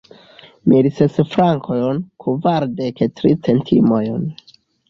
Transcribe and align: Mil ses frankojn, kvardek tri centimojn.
Mil 0.71 0.87
ses 0.99 1.19
frankojn, 1.33 2.01
kvardek 2.25 3.05
tri 3.21 3.35
centimojn. 3.49 4.29